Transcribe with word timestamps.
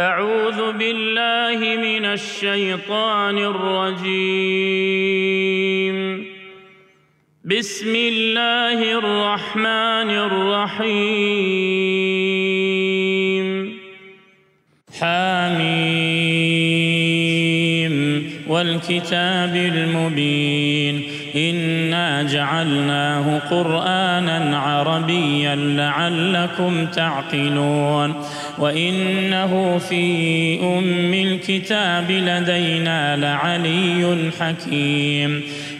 أعوذ 0.00 0.72
بالله 0.72 1.76
من 1.76 2.04
الشيطان 2.04 3.38
الرجيم. 3.38 4.14
بسم 7.44 7.96
الله 7.96 8.98
الرحمن 8.98 10.10
الرحيم. 10.10 11.38
حاميم 15.00 15.94
والكتاب 18.48 19.56
المبين. 19.56 21.02
إنا 21.36 21.73
جعلناه 22.26 23.38
قرآنا 23.38 24.58
عربيا 24.58 25.56
لعلكم 25.56 26.86
تعقلون. 26.86 28.14
وإنه 28.58 29.78
في 29.78 30.58
أم 30.60 31.14
الكتاب 31.14 32.10
لدينا 32.10 33.16
لعلي 33.16 34.30
حكيم. 34.40 35.42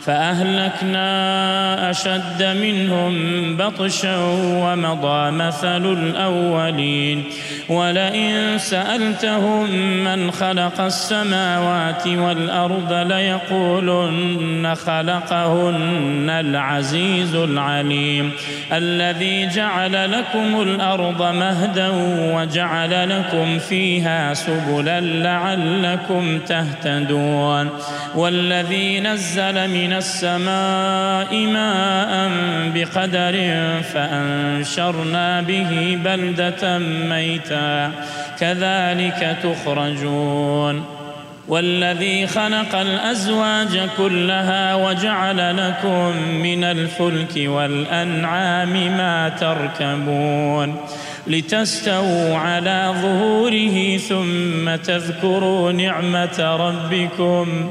فأهلكنا 0.00 1.90
أشد 1.90 2.42
منهم 2.42 3.12
بطشا 3.56 4.16
ومضى 4.62 5.30
مثل 5.30 5.92
الأولين. 5.92 7.24
ولئن 7.68 8.58
سألتهم 8.58 9.70
من 10.04 10.30
خلق 10.30 10.80
السماوات 10.80 12.06
والأرض 12.06 12.92
ليقولن 12.92 14.74
خلقهن 14.74 16.30
العزيز 16.30 17.34
العليم. 17.34 18.32
الذي 18.72 19.48
جعل 19.48 20.12
لكم 20.12 20.62
الأرض 20.62 21.22
مهدا 21.22 21.88
وجعل 22.34 23.18
لكم 23.18 23.58
فيها 23.58 24.34
سبلا 24.34 25.00
لعلكم 25.00 26.38
تهتدون. 26.38 27.68
والذي 28.14 29.00
نزل 29.00 29.68
من 29.68 29.92
السماء 29.92 31.36
ماء 31.36 32.30
بقدر 32.74 33.36
فأنشرنا 33.82 35.40
به 35.40 35.98
بلدة 36.04 36.78
ميتا. 36.78 37.92
كذلك 38.40 39.36
تخرجون. 39.42 40.84
والذي 41.48 42.26
خلق 42.26 42.74
الأزواج 42.74 43.80
كلها 43.98 44.74
وجعل 44.74 45.68
لكم 45.68 46.12
من 46.32 46.64
الفلك 46.64 47.32
والأنعام 47.36 48.72
ما 48.72 49.28
تركبون. 49.28 50.76
لتستووا 51.26 52.36
على 52.36 52.94
ظهوره 53.02 53.96
ثم 53.96 54.76
تذكروا 54.76 55.72
نعمة 55.72 56.56
ربكم. 56.60 57.70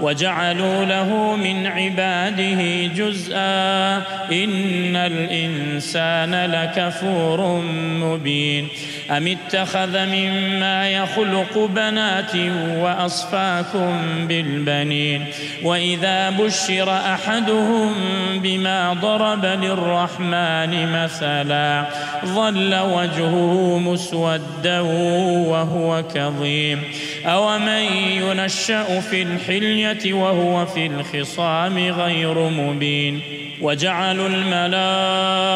وجعلوا 0.00 0.84
له 0.84 1.36
من 1.36 1.66
عباده 1.66 2.86
جزءا 2.86 3.96
إن 4.32 4.96
الإنسان 4.96 6.34
لكفور 6.34 7.60
مبين 8.00 8.68
أم 9.10 9.26
اتخذ 9.26 10.06
مما 10.06 10.90
يخلق 10.90 11.58
بنات 11.58 12.36
وأصفاكم 12.76 14.00
بالبنين؟ 14.28 15.24
وإذا 15.62 16.30
بشر 16.30 16.96
أحدهم 16.96 17.92
بما 18.34 18.92
ضرب 18.92 19.44
للرحمن 19.44 20.92
مثلا 20.92 21.84
ظل 22.24 22.74
وجهه 22.74 23.78
مسودا 23.78 24.80
وهو 24.80 26.02
كظيم. 26.14 26.82
أومن 27.26 27.84
ينشأ 28.22 29.00
في 29.00 29.22
الحلية 29.22 30.12
وهو 30.12 30.66
في 30.66 30.86
الخصام 30.86 31.78
غير 31.78 32.38
مبين؟ 32.38 33.20
وجعلوا 33.60 34.28
الملائكة 34.28 35.54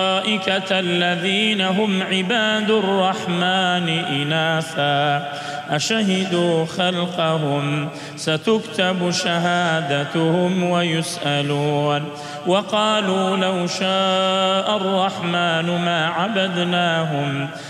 الذين 0.81 1.61
هم 1.61 2.03
عباد 2.03 2.71
الرحمن 2.71 3.38
إناثا. 3.89 5.29
أشهدوا 5.71 6.67
خلقهم 6.67 7.89
ستكتب 8.17 9.11
شهادتهم 9.11 10.71
ويسألون. 10.71 12.05
وقالوا 12.47 13.37
لو 13.37 13.67
شاء 13.67 14.77
الرحمن 14.77 15.85
ما 15.85 16.07
عبدناهم 16.07 17.49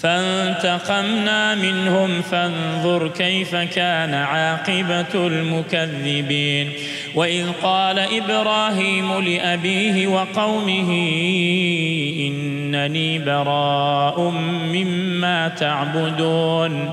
فانتقمنا 0.00 1.54
منهم 1.54 2.22
فانظر 2.22 3.08
كيف 3.08 3.56
كان 3.56 4.14
عاقبة 4.14 5.26
المكذبين. 5.26 6.72
وإذ 7.14 7.46
قال 7.62 7.98
إبراهيم 7.98 9.20
لأبيه 9.20 10.06
وقومه 10.06 10.90
إنني 12.28 13.18
براء 13.18 14.30
مما 14.72 15.48
تعبدون. 15.48 16.92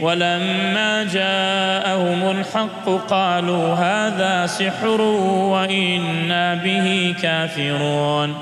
ولما 0.00 1.02
جاءهم 1.02 2.30
الحق 2.30 2.88
قالوا 3.08 3.74
هذا 3.74 4.46
سحر 4.46 5.00
وإنا 5.00 6.54
به 6.54 7.14
كافرون. 7.22 8.34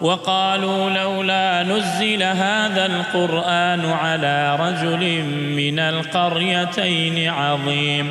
وقالوا 0.00 0.90
لولا 0.90 1.62
نزل 1.62 2.22
هذا 2.22 2.86
القرآن 2.86 3.84
على 3.84 4.56
رجل 4.60 5.22
من 5.56 5.78
القريتين 5.78 7.28
عظيم. 7.28 8.10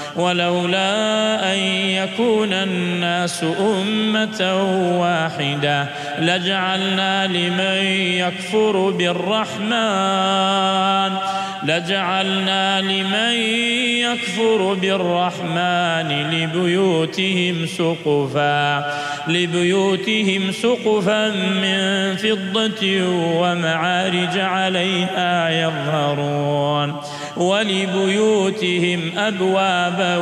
ولولا 0.15 1.53
أن 1.53 1.57
يكون 1.57 2.53
الناس 2.53 3.43
أمة 3.59 4.41
واحدة 4.99 5.87
لجعلنا 6.19 7.27
لمن 7.27 7.85
يكفر 8.17 8.89
بالرحمن 8.89 10.51
لجعلنا 11.63 12.81
لمن 12.81 13.33
يكفر 14.01 14.73
بالرحمن 14.73 16.31
لبيوتهم 16.31 17.65
سقفا 17.65 18.93
لبيوتهم 19.27 20.51
سقفا 20.51 21.29
من 21.29 22.15
فضة 22.15 23.03
ومعارج 23.41 24.37
عليها 24.37 25.49
يظهرون. 25.49 26.95
ولبيوتهم 27.37 29.17
أبوابا 29.17 30.17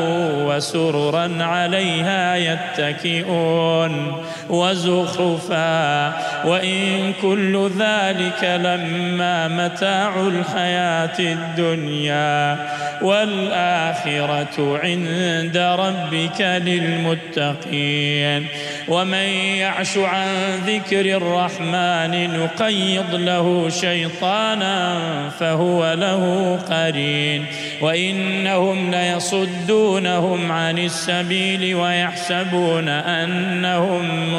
وسررا 0.47 1.43
عليها 1.43 2.35
يتكئون. 2.35 4.23
وزخرفا. 4.49 6.13
وإن 6.45 7.13
كل 7.21 7.69
ذلك 7.79 8.43
لما 8.43 9.47
متاع 9.47 10.27
الحياة 10.27 11.19
الدنيا 11.19 12.57
والآخرة 13.01 14.79
عند 14.83 15.57
ربك 15.57 16.41
للمتقين. 16.41 18.47
ومن 18.87 19.29
يعش 19.55 19.97
عن 19.97 20.27
ذكر 20.67 21.17
الرحمن 21.17 22.39
نقيض 22.39 23.15
له 23.15 23.69
شيطانا 23.69 24.99
فهو 25.39 25.93
له 25.93 26.55
قرين. 26.69 27.45
وإنهم 27.81 28.91
ليصدونهم 28.91 30.51
عن 30.51 30.77
السبيل 30.77 31.75
ويحسبون 31.75 32.89
أنهم 32.89 34.38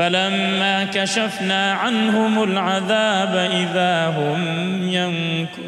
فلما 0.00 0.84
كشفنا 0.94 1.72
عنهم 1.72 2.42
العذاب 2.42 3.36
إذا 3.36 4.06
هم 4.06 4.40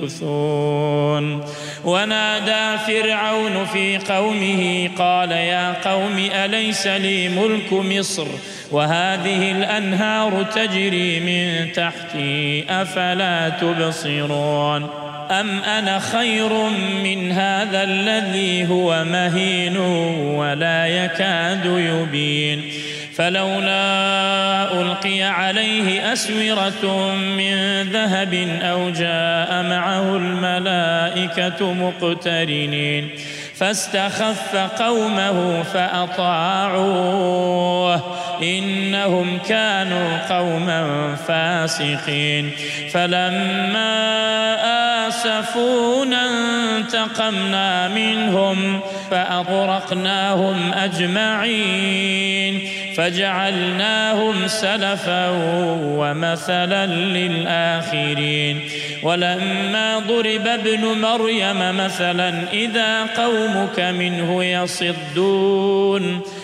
ينكثون. 0.01 1.45
ونادى 1.85 2.79
فرعون 2.87 3.65
في 3.65 3.99
قومه 3.99 4.91
قال 4.99 5.33
يا 5.33 5.73
قوم 5.85 6.29
أليس 6.45 6.87
لي 6.87 7.29
ملك 7.29 7.73
مصر 7.73 8.27
وهذه 8.71 9.53
الأنهار 9.53 10.43
تجري 10.43 11.21
من 11.21 11.73
تحتي 11.73 12.65
أفلا 12.71 13.49
تبصرون 13.49 14.89
أم 15.31 15.63
أنا 15.63 15.99
خير 15.99 16.53
من 17.05 17.33
هذا 17.33 17.83
الذي 17.83 18.69
هو 18.71 19.05
مهين 19.05 19.77
ولا 20.37 20.87
يكاد 20.87 21.65
يبين 21.67 22.63
فلولا 23.17 24.81
ألقي 24.81 25.23
عليه 25.23 26.13
أسورة 26.13 27.15
من 27.15 27.83
ذهب 27.83 28.35
أو 28.63 28.91
جاء 28.91 29.63
معه 29.63 30.17
الملائكة 30.17 31.73
مقترنين 31.73 33.11
فاستخف 33.55 34.57
قومه 34.57 35.63
فأطاعوه 35.63 37.23
إنهم 38.43 39.39
كانوا 39.49 40.19
قوما 40.29 41.15
فاسقين 41.29 42.51
فلما 42.93 44.13
آسفونا 45.09 46.29
انتقمنا 46.79 47.89
منهم 47.89 48.81
فأغرقناهم 49.11 50.73
أجمعين 50.73 52.72
فجعلناهم 52.97 54.47
سلفا 54.47 55.29
ومثلا 55.83 56.87
للآخرين. 56.87 58.61
ولما 59.03 59.99
ضرب 59.99 60.47
ابن 60.47 60.81
مريم 60.81 61.77
مثلا 61.77 62.35
إذا 62.53 63.03
قومك 63.03 63.81
منه 63.81 64.45
يصدون. 64.45 66.21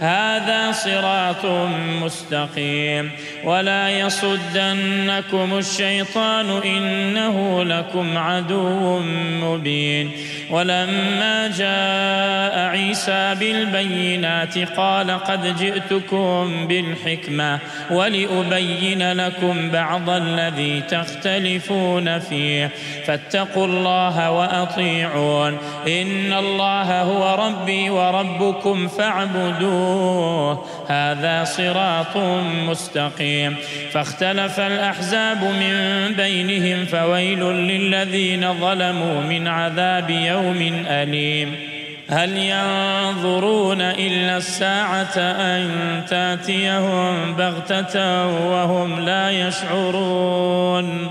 هذا 0.00 0.72
صراط 0.72 1.46
مستقيم 2.02 3.10
ولا 3.44 3.90
يصدنكم 3.90 5.58
الشيطان 5.58 6.50
إنه 6.64 7.64
لكم 7.64 8.18
عدو 8.18 8.98
مبين 9.42 10.10
ولما 10.50 11.48
جاء 11.48 12.58
عيسى 12.58 13.34
بالبينات 13.40 14.58
قال 14.58 15.10
قد 15.10 15.56
جئتكم 15.56 16.66
بالحكمة 16.66 17.58
ولأبين 17.90 19.12
لكم 19.12 19.70
بعض 19.70 20.10
الذي 20.10 20.80
تختلفون 20.80 22.18
فيه 22.18 22.70
فاتقوا 23.06 23.66
الله 23.66 24.30
وأطيعون 24.30 25.58
إن 25.88 26.32
الله 26.32 27.02
هو 27.02 27.46
ربي 27.46 27.90
وربكم 27.90 28.88
فاعبدوه. 29.86 30.64
هذا 30.88 31.44
صراط 31.44 32.16
مستقيم. 32.68 33.56
فاختلف 33.92 34.60
الأحزاب 34.60 35.44
من 35.44 36.06
بينهم 36.16 36.86
فويل 36.86 37.40
للذين 37.40 38.60
ظلموا 38.60 39.20
من 39.20 39.48
عذاب 39.48 40.10
يوم 40.10 40.84
أليم. 40.86 41.54
هل 42.08 42.36
ينظرون 42.36 43.80
إلا 43.80 44.36
الساعة 44.36 45.18
أن 45.18 46.02
تأتيهم 46.08 47.34
بغتة 47.34 48.26
وهم 48.26 49.00
لا 49.00 49.30
يشعرون؟ 49.30 51.10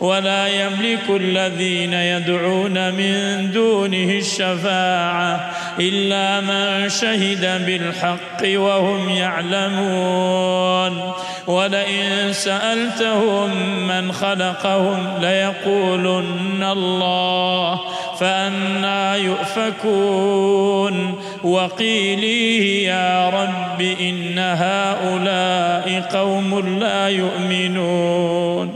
ولا 0.00 0.48
يملك 0.48 1.10
الذين 1.10 1.92
يدعون 1.92 2.94
من 2.94 3.50
دونه 3.52 4.10
الشفاعة 4.10 5.50
إلا 5.80 6.40
من 6.40 6.88
شهد 6.88 7.66
بالحق 7.66 8.42
وهم 8.44 9.08
يعلمون. 9.08 11.12
ولئن 11.46 12.32
سألتهم 12.32 13.50
من 13.88 14.12
خلقهم 14.12 15.18
ليقولن 15.20 16.62
الله 16.62 17.80
فأنا 18.20 19.16
يؤفكون. 19.16 21.14
وقيليه 21.44 22.88
يا 22.88 23.30
رب 23.30 23.80
إن 23.80 24.38
هؤلاء 24.38 26.08
قوم 26.12 26.78
لا 26.80 27.08
يؤمنون. 27.08 28.75